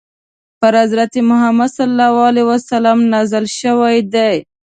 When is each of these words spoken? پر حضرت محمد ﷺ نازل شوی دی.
پر 0.59 0.73
حضرت 0.83 1.13
محمد 1.29 1.71
ﷺ 1.77 2.97
نازل 3.13 3.45
شوی 3.59 3.97
دی. 4.13 4.35